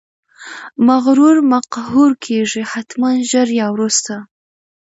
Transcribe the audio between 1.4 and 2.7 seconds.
مقهور کیږي،